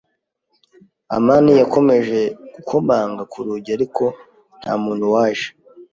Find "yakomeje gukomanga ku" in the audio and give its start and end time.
1.61-3.37